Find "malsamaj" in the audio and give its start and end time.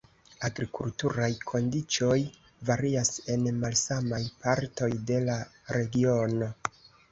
3.59-4.23